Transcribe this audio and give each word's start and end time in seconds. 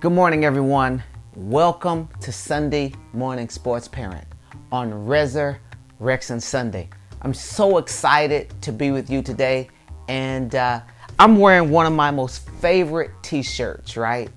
Good 0.00 0.12
morning, 0.12 0.46
everyone. 0.46 1.02
Welcome 1.36 2.08
to 2.22 2.32
Sunday 2.32 2.94
Morning 3.12 3.50
Sports 3.50 3.86
Parent 3.86 4.26
on 4.72 5.04
Resurrection 5.04 6.40
Sunday. 6.40 6.88
I'm 7.20 7.34
so 7.34 7.76
excited 7.76 8.50
to 8.62 8.72
be 8.72 8.92
with 8.92 9.10
you 9.10 9.20
today, 9.20 9.68
and 10.08 10.54
uh, 10.54 10.80
I'm 11.18 11.36
wearing 11.36 11.68
one 11.68 11.84
of 11.84 11.92
my 11.92 12.10
most 12.10 12.48
favorite 12.48 13.10
t 13.20 13.42
shirts, 13.42 13.98
right? 13.98 14.30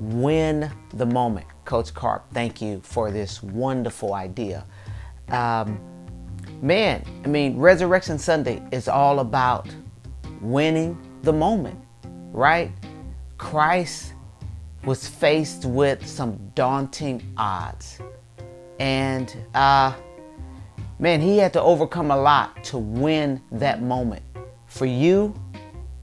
Win 0.00 0.68
the 0.94 1.06
moment. 1.06 1.46
Coach 1.64 1.94
Carp, 1.94 2.26
thank 2.32 2.60
you 2.60 2.80
for 2.82 3.12
this 3.12 3.40
wonderful 3.44 4.12
idea. 4.12 4.64
Um, 5.28 5.78
man, 6.60 7.04
I 7.24 7.28
mean, 7.28 7.56
Resurrection 7.56 8.18
Sunday 8.18 8.60
is 8.72 8.88
all 8.88 9.20
about 9.20 9.68
winning 10.40 10.98
the 11.22 11.32
moment, 11.32 11.78
right? 12.32 12.72
Christ 13.38 14.14
was 14.86 15.08
faced 15.08 15.64
with 15.64 16.06
some 16.06 16.38
daunting 16.54 17.20
odds. 17.36 17.98
And 18.78 19.36
uh, 19.52 19.92
man, 21.00 21.20
he 21.20 21.38
had 21.38 21.52
to 21.54 21.60
overcome 21.60 22.12
a 22.12 22.16
lot 22.16 22.62
to 22.64 22.78
win 22.78 23.42
that 23.50 23.82
moment. 23.82 24.22
For 24.66 24.86
you, 24.86 25.34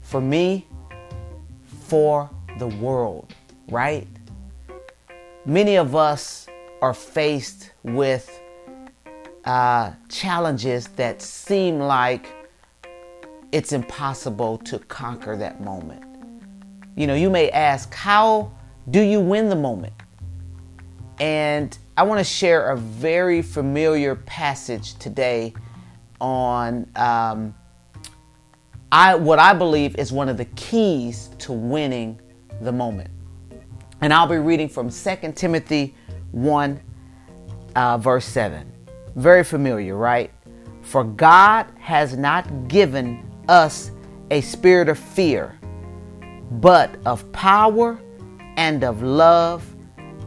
for 0.02 0.20
me, 0.20 0.68
for 1.64 2.30
the 2.58 2.68
world, 2.68 3.34
right? 3.68 4.06
Many 5.46 5.76
of 5.76 5.96
us 5.96 6.46
are 6.82 6.94
faced 6.94 7.72
with 7.82 8.40
uh, 9.46 9.92
challenges 10.10 10.88
that 10.88 11.22
seem 11.22 11.78
like 11.78 12.28
it's 13.50 13.72
impossible 13.72 14.58
to 14.58 14.78
conquer 14.80 15.36
that 15.36 15.62
moment. 15.62 16.04
You 16.96 17.06
know, 17.06 17.14
you 17.14 17.30
may 17.30 17.50
ask, 17.50 17.94
how 17.94 18.52
do 18.90 19.00
you 19.00 19.20
win 19.20 19.48
the 19.48 19.56
moment? 19.56 19.94
And 21.18 21.76
I 21.96 22.02
want 22.02 22.18
to 22.18 22.24
share 22.24 22.70
a 22.70 22.76
very 22.76 23.40
familiar 23.40 24.14
passage 24.14 24.94
today 24.98 25.54
on 26.20 26.90
um, 26.96 27.54
I, 28.90 29.14
what 29.14 29.38
I 29.38 29.54
believe 29.54 29.96
is 29.96 30.12
one 30.12 30.28
of 30.28 30.36
the 30.36 30.44
keys 30.44 31.30
to 31.38 31.52
winning 31.52 32.20
the 32.60 32.72
moment. 32.72 33.10
And 34.00 34.12
I'll 34.12 34.26
be 34.26 34.36
reading 34.36 34.68
from 34.68 34.90
2 34.90 35.32
Timothy 35.34 35.94
1, 36.32 36.80
uh, 37.74 37.98
verse 37.98 38.24
7. 38.26 38.70
Very 39.16 39.44
familiar, 39.44 39.96
right? 39.96 40.30
For 40.82 41.04
God 41.04 41.66
has 41.78 42.16
not 42.16 42.68
given 42.68 43.28
us 43.48 43.90
a 44.30 44.40
spirit 44.40 44.88
of 44.88 44.98
fear, 44.98 45.58
but 46.50 46.96
of 47.06 47.30
power 47.32 47.98
and 48.56 48.84
of 48.84 49.02
love 49.02 49.64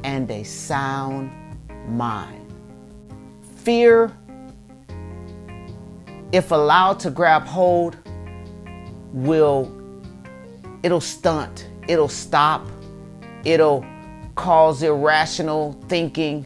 and 0.04 0.30
a 0.32 0.44
sound 0.44 1.32
mind. 1.88 2.54
Fear, 3.58 4.12
if 6.32 6.52
allowed 6.52 7.00
to 7.02 7.10
grab 7.10 7.46
hold, 7.46 7.98
will 9.14 9.74
it'll 10.84 11.02
stunt, 11.02 11.70
it'll 11.88 12.08
stop, 12.08 12.68
it'll 13.44 13.86
cause 14.36 14.84
irrational 14.84 15.74
thinking. 15.88 16.46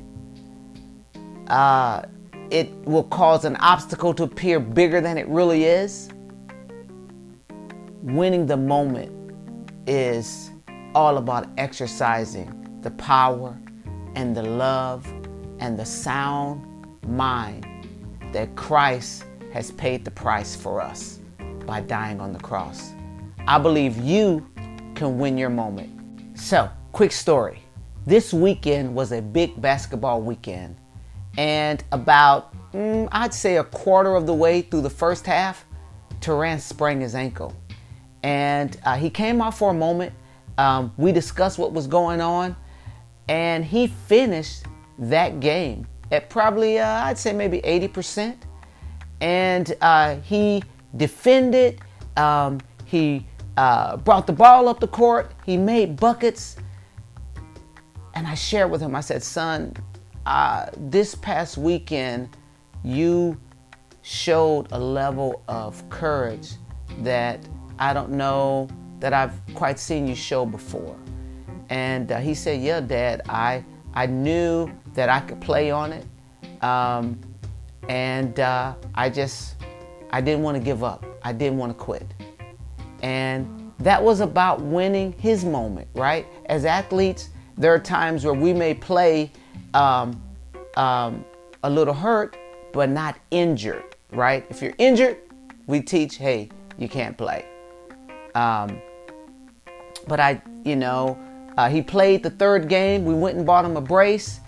Uh, 1.47 2.03
it 2.49 2.71
will 2.85 3.03
cause 3.03 3.45
an 3.45 3.55
obstacle 3.57 4.13
to 4.13 4.23
appear 4.23 4.59
bigger 4.59 5.01
than 5.01 5.17
it 5.17 5.27
really 5.27 5.65
is. 5.65 6.09
Winning 8.01 8.45
the 8.45 8.57
moment 8.57 9.11
is 9.87 10.50
all 10.93 11.17
about 11.17 11.47
exercising 11.57 12.79
the 12.81 12.91
power 12.91 13.57
and 14.15 14.35
the 14.35 14.43
love 14.43 15.05
and 15.59 15.77
the 15.77 15.85
sound 15.85 16.65
mind 17.07 17.65
that 18.33 18.55
Christ 18.55 19.25
has 19.53 19.71
paid 19.71 20.03
the 20.05 20.11
price 20.11 20.55
for 20.55 20.81
us 20.81 21.19
by 21.65 21.81
dying 21.81 22.19
on 22.19 22.33
the 22.33 22.39
cross. 22.39 22.93
I 23.47 23.57
believe 23.57 23.97
you 23.97 24.47
can 24.95 25.17
win 25.17 25.37
your 25.37 25.49
moment. 25.49 25.89
So, 26.37 26.69
quick 26.91 27.11
story. 27.11 27.61
This 28.05 28.33
weekend 28.33 28.95
was 28.95 29.11
a 29.11 29.21
big 29.21 29.61
basketball 29.61 30.21
weekend, 30.21 30.75
and 31.37 31.83
about, 31.91 32.53
mm, 32.73 33.07
I'd 33.11 33.33
say, 33.33 33.57
a 33.57 33.63
quarter 33.63 34.15
of 34.15 34.25
the 34.25 34.33
way 34.33 34.61
through 34.61 34.81
the 34.81 34.89
first 34.89 35.25
half, 35.25 35.65
Turan 36.19 36.59
sprained 36.59 37.01
his 37.01 37.15
ankle. 37.15 37.55
And 38.23 38.77
uh, 38.85 38.95
he 38.97 39.09
came 39.09 39.41
out 39.41 39.55
for 39.55 39.71
a 39.71 39.73
moment 39.73 40.13
um, 40.61 40.93
we 40.95 41.11
discussed 41.11 41.57
what 41.57 41.73
was 41.73 41.87
going 41.87 42.21
on, 42.21 42.55
and 43.27 43.65
he 43.65 43.87
finished 43.87 44.65
that 44.99 45.39
game 45.39 45.87
at 46.11 46.29
probably, 46.29 46.77
uh, 46.77 47.05
I'd 47.05 47.17
say 47.17 47.33
maybe 47.33 47.61
80%. 47.61 48.35
And 49.21 49.73
uh, 49.81 50.17
he 50.17 50.61
defended, 50.97 51.81
um, 52.15 52.59
he 52.85 53.25
uh, 53.57 53.97
brought 53.97 54.27
the 54.27 54.33
ball 54.33 54.67
up 54.67 54.79
the 54.79 54.87
court, 54.87 55.31
he 55.47 55.57
made 55.57 55.95
buckets. 55.95 56.57
And 58.13 58.27
I 58.27 58.35
shared 58.35 58.69
with 58.69 58.81
him, 58.81 58.95
I 58.95 59.01
said, 59.01 59.23
son, 59.23 59.73
uh, 60.27 60.67
this 60.77 61.15
past 61.15 61.57
weekend, 61.57 62.37
you 62.83 63.39
showed 64.03 64.67
a 64.71 64.79
level 64.79 65.43
of 65.47 65.87
courage 65.89 66.51
that 66.99 67.39
I 67.79 67.93
don't 67.93 68.11
know 68.11 68.69
that 69.01 69.13
I've 69.13 69.33
quite 69.53 69.79
seen 69.79 70.07
you 70.07 70.15
show 70.15 70.45
before. 70.45 70.95
And 71.69 72.11
uh, 72.11 72.19
he 72.19 72.33
said, 72.33 72.61
Yeah, 72.61 72.79
Dad, 72.79 73.23
I, 73.27 73.65
I 73.93 74.05
knew 74.05 74.71
that 74.93 75.09
I 75.09 75.19
could 75.19 75.41
play 75.41 75.71
on 75.71 75.91
it. 75.91 76.05
Um, 76.63 77.19
and 77.89 78.39
uh, 78.39 78.75
I 78.95 79.09
just, 79.09 79.55
I 80.11 80.21
didn't 80.21 80.43
want 80.43 80.55
to 80.55 80.63
give 80.63 80.83
up. 80.83 81.03
I 81.23 81.33
didn't 81.33 81.57
want 81.57 81.71
to 81.71 81.83
quit. 81.83 82.05
And 83.01 83.73
that 83.79 84.01
was 84.01 84.19
about 84.19 84.61
winning 84.61 85.13
his 85.13 85.43
moment, 85.43 85.87
right? 85.95 86.27
As 86.45 86.65
athletes, 86.65 87.29
there 87.57 87.73
are 87.73 87.79
times 87.79 88.23
where 88.23 88.33
we 88.33 88.53
may 88.53 88.73
play 88.73 89.31
um, 89.73 90.21
um, 90.77 91.25
a 91.63 91.69
little 91.69 91.93
hurt, 91.93 92.37
but 92.71 92.89
not 92.89 93.17
injured, 93.31 93.95
right? 94.11 94.45
If 94.49 94.61
you're 94.61 94.75
injured, 94.77 95.17
we 95.65 95.81
teach, 95.81 96.17
hey, 96.17 96.49
you 96.77 96.87
can't 96.87 97.17
play. 97.17 97.45
Um, 98.35 98.81
but 100.07 100.19
I, 100.19 100.41
you 100.63 100.75
know, 100.75 101.19
uh, 101.57 101.69
he 101.69 101.81
played 101.81 102.23
the 102.23 102.29
third 102.29 102.67
game. 102.67 103.05
We 103.05 103.13
went 103.13 103.37
and 103.37 103.45
bought 103.45 103.65
him 103.65 103.77
a 103.77 103.81
brace, 103.81 104.39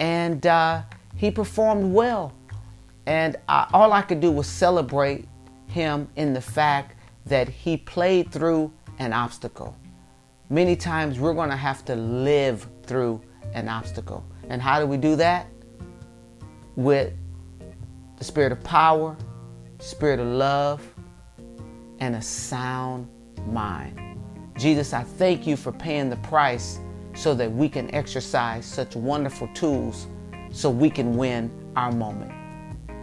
and 0.00 0.46
uh, 0.46 0.82
he 1.16 1.30
performed 1.30 1.92
well. 1.92 2.32
And 3.06 3.36
I, 3.48 3.68
all 3.72 3.92
I 3.92 4.02
could 4.02 4.20
do 4.20 4.30
was 4.30 4.46
celebrate 4.46 5.26
him 5.66 6.08
in 6.16 6.32
the 6.32 6.40
fact 6.40 6.94
that 7.26 7.48
he 7.48 7.76
played 7.76 8.30
through 8.30 8.72
an 8.98 9.12
obstacle. 9.12 9.76
Many 10.50 10.76
times 10.76 11.18
we're 11.18 11.34
going 11.34 11.50
to 11.50 11.56
have 11.56 11.84
to 11.86 11.94
live 11.94 12.66
through 12.84 13.20
an 13.54 13.68
obstacle. 13.68 14.24
And 14.48 14.62
how 14.62 14.80
do 14.80 14.86
we 14.86 14.96
do 14.96 15.14
that? 15.16 15.46
With 16.74 17.12
the 18.16 18.24
spirit 18.24 18.52
of 18.52 18.62
power, 18.64 19.16
spirit 19.78 20.20
of 20.20 20.26
love, 20.26 20.94
and 22.00 22.16
a 22.16 22.22
sound 22.22 23.08
mind. 23.46 24.07
Jesus, 24.58 24.92
I 24.92 25.04
thank 25.04 25.46
you 25.46 25.56
for 25.56 25.72
paying 25.72 26.10
the 26.10 26.16
price 26.16 26.80
so 27.14 27.34
that 27.34 27.50
we 27.50 27.68
can 27.68 27.92
exercise 27.94 28.66
such 28.66 28.96
wonderful 28.96 29.48
tools 29.54 30.08
so 30.50 30.68
we 30.70 30.90
can 30.90 31.16
win 31.16 31.50
our 31.76 31.92
moment. 31.92 32.32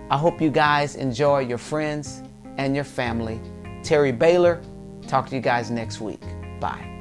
I 0.10 0.18
hope 0.18 0.42
you 0.42 0.52
guys 0.52 0.96
enjoy 0.96 1.40
your 1.40 1.58
friends 1.58 2.22
and 2.58 2.76
your 2.76 2.84
family. 2.84 3.40
Terry 3.84 4.12
Baylor, 4.12 4.62
talk 5.08 5.28
to 5.30 5.36
you 5.36 5.42
guys 5.42 5.72
next 5.72 6.02
week. 6.02 6.22
Bye. 6.60 6.95